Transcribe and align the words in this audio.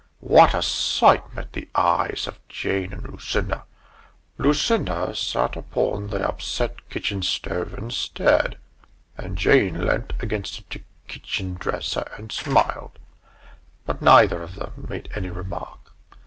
What 0.23 0.55
a 0.55 0.63
sight 0.63 1.31
met 1.35 1.53
the 1.53 1.69
eyes 1.75 2.25
of 2.27 2.39
Jane 2.49 2.91
and 2.91 3.07
Lucinda! 3.07 3.65
Lucinda 4.39 5.13
sat 5.15 5.55
upon 5.55 6.07
the 6.07 6.27
upset 6.27 6.89
kitchen 6.89 7.21
stove 7.21 7.75
and 7.75 7.93
stared; 7.93 8.57
and 9.15 9.37
Jane 9.37 9.85
leant 9.85 10.13
against 10.19 10.67
the 10.71 10.81
kitchen 11.07 11.53
dresser 11.53 12.11
and 12.17 12.31
smiled 12.31 12.97
but 13.85 14.01
neither 14.01 14.41
of 14.41 14.55
them 14.55 14.87
made 14.89 15.07
any 15.15 15.29
remark. 15.29 15.91